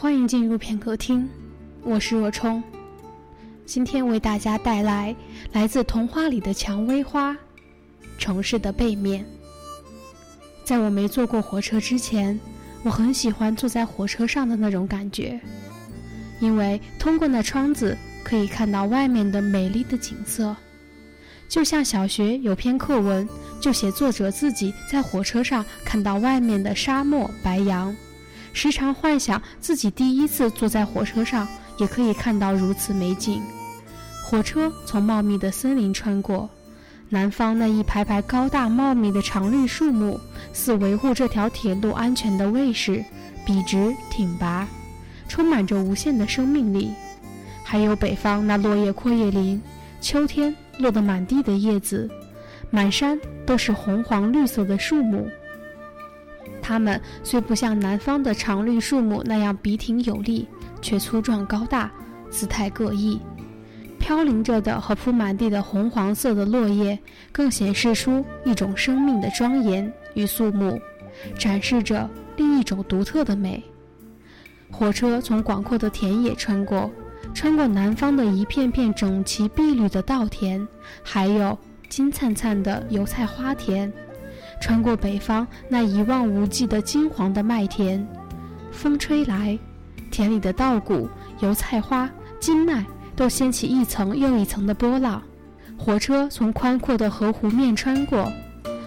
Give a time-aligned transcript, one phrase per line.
[0.00, 1.28] 欢迎进入片刻听，
[1.82, 2.62] 我是若冲。
[3.66, 5.14] 今天为大家带来
[5.52, 7.36] 来自童话里的蔷薇花，
[8.16, 9.26] 城市的背面。
[10.62, 12.38] 在我没坐过火车之前，
[12.84, 15.40] 我很喜欢坐在火车上的那种感觉，
[16.38, 20.54] 因为通过那窗子可以看到外面的美丽的景色。
[21.48, 23.28] 就像小学有篇课文，
[23.60, 27.96] 就写作者自己在火车上看到外面的沙漠、白杨，
[28.58, 33.40] 时常幻想自己第一次坐在火车上也可以看到如此美景。
[34.24, 36.50] 火车从茂密的森林穿过，
[37.08, 40.18] 南方那一排排高大茂密的常绿树木，
[40.52, 43.04] 似维护这条铁路安全的卫士，
[43.46, 44.66] 笔直挺拔，
[45.28, 46.90] 充满着无限的生命力。
[47.62, 49.62] 还有北方那落叶阔叶林，
[50.00, 50.52] 秋天。
[50.78, 52.08] 落得满地的叶子，
[52.70, 55.28] 满山都是红黄绿色的树木。
[56.68, 60.46] 它们虽不像南方的常绿树木那样笔挺有力，
[60.82, 61.90] 却粗壮高大，
[62.28, 63.18] 姿态各异。
[63.98, 66.98] 飘零着的和铺满地的红黄色的落叶，
[67.32, 70.78] 更显示出一种生命的庄严与肃穆，
[71.38, 73.64] 展示着另一种独特的美。
[74.70, 76.90] 火车从广阔的田野穿过。
[77.34, 80.68] 穿过南方的一片片整齐碧绿的稻田，
[81.02, 81.58] 还有
[81.88, 83.90] 金灿灿的油菜花田；
[84.60, 88.06] 穿过北方那一望无际的金黄的麦田，
[88.70, 89.58] 风吹来，
[90.10, 91.08] 田里的稻谷、
[91.40, 92.84] 油菜花、金麦
[93.16, 95.22] 都掀起一层又一层的波浪。
[95.76, 98.30] 火车从宽阔的河湖面穿过，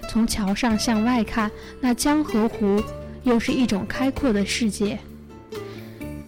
[0.09, 1.49] 从桥上向外看，
[1.79, 2.83] 那江河湖
[3.23, 4.99] 又是一种开阔的世界。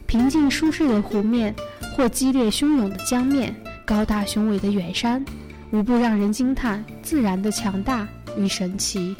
[0.05, 1.53] 平静舒适的湖面。
[1.95, 3.55] 或激烈汹涌的江面，
[3.85, 5.23] 高大雄伟的远山，
[5.69, 9.15] 无不让人惊叹自然的强大与神奇。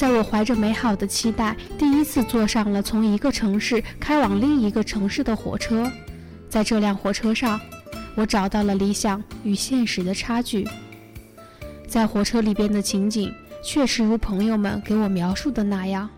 [0.00, 5.92] 在我怀着美好的期待，第一次坐上了从一个城市开往另一个城市的火车，
[6.48, 7.60] 在这辆火车上，
[8.14, 10.66] 我找到了理想与现实的差距。
[11.86, 13.30] 在火车里边的情景，
[13.62, 16.08] 确实如朋友们给我描述的那样，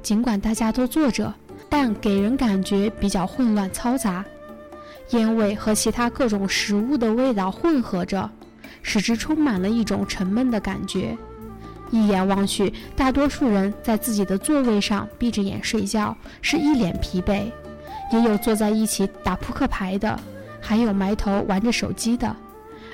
[0.00, 1.34] 尽管大家都坐着。
[1.68, 4.24] 但给人感觉比较混乱嘈杂，
[5.10, 8.30] 烟味和其他各种食物的味道混合着，
[8.80, 11.18] 使之充满了一种沉闷的感觉。
[11.90, 17.50] 一眼望去，大多数人在自己的座位上闭着眼睡觉，是一脸疲惫；
[18.12, 20.18] 也有坐在一起打扑克牌的，
[20.60, 22.34] 还有埋头玩着手机的。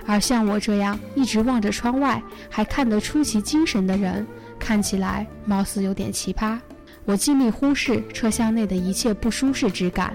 [0.07, 4.27] 而像我这样一直望着窗外，还看得出奇精神的人，
[4.59, 6.59] 看起来貌似有点奇葩。
[7.07, 10.15] 我尽力忽视车厢内的一切不舒适之感，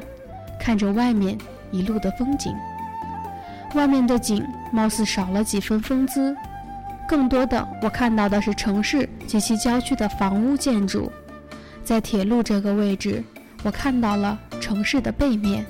[0.60, 1.38] 看着外面
[1.72, 2.54] 一路的风景。
[3.76, 6.36] 外面的景貌似少了几分风姿，
[7.10, 11.12] 更多的我看到的是城市及其郊区的房屋建筑。
[11.84, 13.24] 在铁路这个位置，
[13.64, 15.66] 我看到了城市的背面。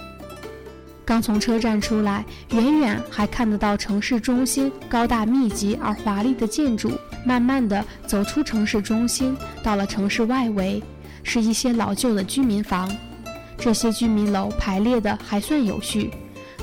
[1.06, 6.92] 刚从车站出来，远远还看得到城市中心高大密集而华丽的建筑。
[7.26, 10.84] 慢慢的走出城市中心，到了城市外围。
[11.24, 12.94] 是一些老旧的居民房，
[13.58, 16.12] 这些居民楼排列的还算有序，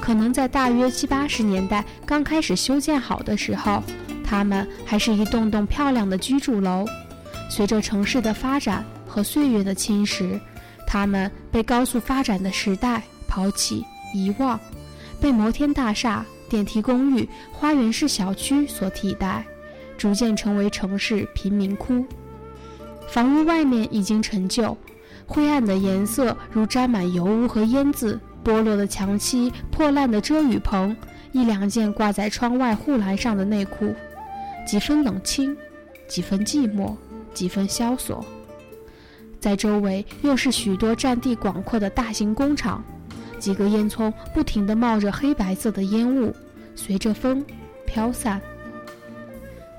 [0.01, 3.83] 可能在大约七八十年代刚开始修建好的时候，
[4.27, 6.85] 它们还是一栋栋漂亮的居住楼。
[7.49, 10.39] 随着城市的发展和岁月的侵蚀，
[10.87, 14.59] 它们被高速发展的时代抛弃、遗忘，
[15.21, 19.45] 被摩天大厦、电梯公寓、花园式小区所替代，
[19.97, 22.05] 逐渐成为城市贫民窟。
[23.09, 24.77] 房屋外面已经陈旧，
[25.25, 30.97] 灰暗的颜色如沾满油污和烟渍，剥落的墙漆，破烂的遮雨棚，
[31.31, 33.95] 一两件挂在窗外护栏上的内裤，
[34.67, 35.57] 几分冷清，
[36.09, 36.97] 几分寂寞，
[37.33, 38.27] 几分萧索。
[39.39, 42.83] 在周围又是许多占地广阔的大型工厂，
[43.39, 46.35] 几个烟囱不停地冒着黑白色的烟雾，
[46.75, 47.45] 随着风
[47.87, 48.41] 飘散。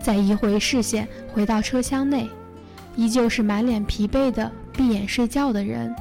[0.02, 2.30] 再移回视线，回到车厢内。
[2.96, 5.94] 依旧是满脸疲惫的闭眼睡觉的人，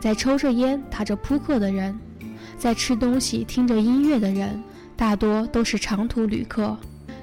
[0.00, 1.98] 在抽着烟打着扑克的人，
[2.58, 4.62] 在吃东西听着音乐的人，
[4.96, 6.76] 大多都是长途旅客。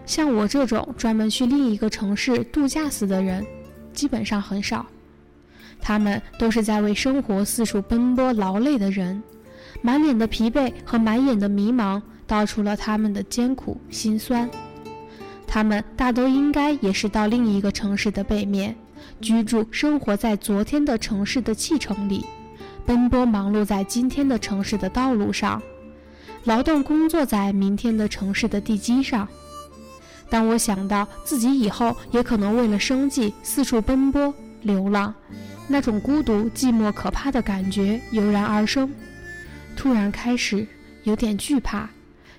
[0.06, 3.46] 像我这种专门去另一个城市度假死的人，
[3.94, 4.86] 基本上很少。
[5.80, 9.22] 他们都是在为生活四处奔波劳累的人，
[9.82, 14.50] 满脸的疲惫和满眼的迷茫，道出了他们的艰苦心酸。
[15.48, 18.76] 他们大都应该也是到另一个城市的背面。
[19.20, 22.26] 居住生活在昨天的城市的气城里，
[22.86, 25.62] 奔波忙碌在今天的城市的道路上，
[26.44, 29.28] 劳动工作在明天的城市的地基上。
[30.32, 35.14] 当我想到自己以后也可能为了生计四处奔波流浪，
[35.68, 38.90] 那种孤独、寂寞、可怕的感觉油然而生，
[39.76, 40.66] 突然开始
[41.04, 41.90] 有点惧怕，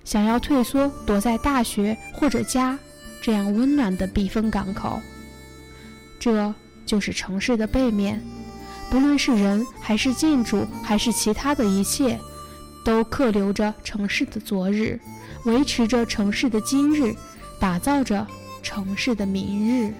[0.04, 2.78] 想要退缩，躲在大学或者家
[3.20, 4.98] 这样温暖的避风港口。
[6.18, 6.54] 这
[6.86, 8.24] 就是城市的背面，
[8.90, 12.18] 不论是人还是建筑，还是其他的一切，
[12.86, 14.98] 都刻留着城市的昨日，
[15.44, 17.14] 维持着城市的今日，
[17.62, 18.26] 打造着
[18.60, 19.94] 城市的明日。